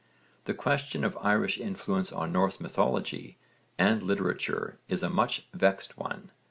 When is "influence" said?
1.59-2.11